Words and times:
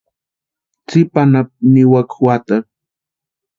Tsipa 0.87 1.19
anapu 1.25 1.55
niwaka 1.73 2.15
juatarhu. 2.19 2.69